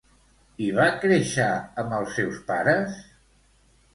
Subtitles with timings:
[0.67, 1.49] I va créixer
[1.83, 2.99] amb els seus pares?